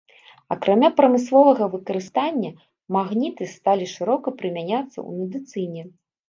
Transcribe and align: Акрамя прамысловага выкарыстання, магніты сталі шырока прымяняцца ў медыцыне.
Акрамя 0.53 0.87
прамысловага 1.01 1.65
выкарыстання, 1.73 2.51
магніты 2.97 3.43
сталі 3.53 3.85
шырока 3.95 4.27
прымяняцца 4.41 4.89
ў 5.07 5.11
медыцыне. 5.21 5.83